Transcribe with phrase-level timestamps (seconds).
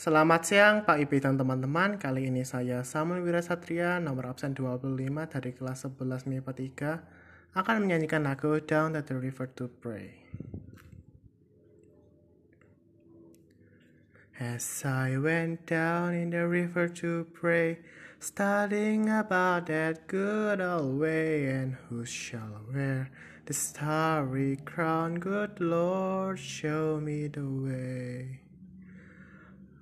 [0.00, 2.00] Selamat siang Pak Ibi dan teman-teman.
[2.00, 4.96] Kali ini saya Samuel Wirasatria, nomor absen 25
[5.28, 7.04] dari kelas 11 MIPA
[7.52, 10.24] 3 akan menyanyikan lagu Down to the River to Pray.
[14.40, 17.84] As I went down in the river to pray,
[18.24, 23.12] studying about that good old way, and who shall wear
[23.44, 25.20] the starry crown?
[25.20, 28.48] Good Lord, show me the way.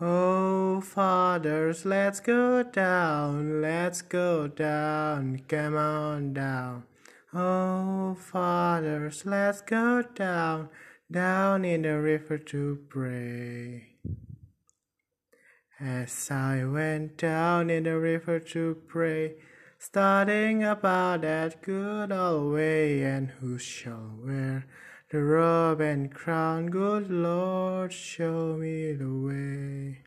[0.00, 6.84] Oh, fathers, let's go down, let's go down, come on down.
[7.34, 10.68] Oh, fathers, let's go down,
[11.10, 13.96] down in the river to pray.
[15.80, 19.34] As I went down in the river to pray,
[19.80, 24.64] starting about that good old way, and who shall wear
[25.10, 26.66] the robe and crown?
[26.66, 29.98] Good Lord, show me the way.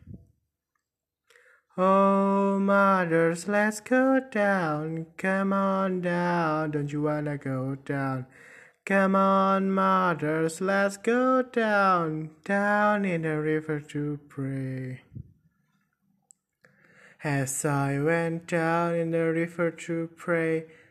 [1.78, 5.08] Oh, mothers, let's go down.
[5.18, 6.72] Come on down.
[6.72, 8.28] Don't you wanna go down?
[8.84, 15.02] Come on, mothers, let's go down, down in the river to pray.
[17.24, 20.66] As I went down in the river to pray,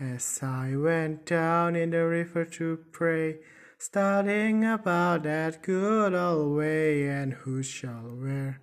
[0.00, 3.44] As I went down in the river to pray,
[3.76, 8.56] studying about that good old way, and who shall wear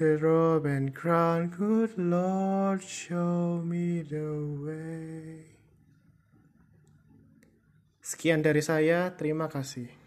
[0.00, 1.52] the robe and crown?
[1.52, 4.32] Good Lord, show me the
[4.64, 5.44] way.
[8.00, 9.99] Sekian dari saya, terima kasih.